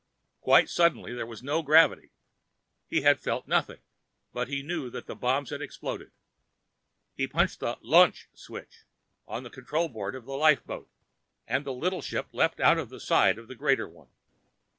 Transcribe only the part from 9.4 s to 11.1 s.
the control board of the lifeboat,